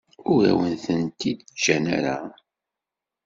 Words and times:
Ur 0.31 0.41
awen-tent-id-ǧǧan 0.51 1.85
ara. 1.97 2.17